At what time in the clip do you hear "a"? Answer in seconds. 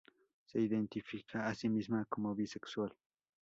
1.45-1.53